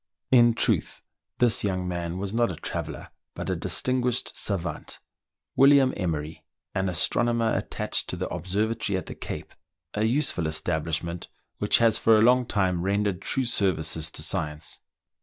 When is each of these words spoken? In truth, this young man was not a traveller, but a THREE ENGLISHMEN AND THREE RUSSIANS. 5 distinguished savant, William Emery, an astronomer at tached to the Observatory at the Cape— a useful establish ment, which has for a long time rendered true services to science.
In 0.31 0.55
truth, 0.55 1.03
this 1.37 1.63
young 1.63 1.87
man 1.87 2.17
was 2.17 2.33
not 2.33 2.49
a 2.49 2.55
traveller, 2.55 3.11
but 3.35 3.51
a 3.51 3.53
THREE 3.55 3.69
ENGLISHMEN 3.83 3.95
AND 3.97 4.03
THREE 4.03 4.07
RUSSIANS. 4.07 4.19
5 4.25 4.29
distinguished 4.31 4.31
savant, 4.35 4.99
William 5.55 5.93
Emery, 5.95 6.43
an 6.73 6.89
astronomer 6.89 7.45
at 7.45 7.69
tached 7.69 8.07
to 8.07 8.15
the 8.15 8.27
Observatory 8.29 8.97
at 8.97 9.05
the 9.05 9.13
Cape— 9.13 9.53
a 9.93 10.03
useful 10.03 10.47
establish 10.47 11.03
ment, 11.03 11.27
which 11.59 11.77
has 11.77 11.99
for 11.99 12.17
a 12.17 12.23
long 12.23 12.47
time 12.47 12.81
rendered 12.81 13.21
true 13.21 13.45
services 13.45 14.09
to 14.09 14.23
science. 14.23 14.79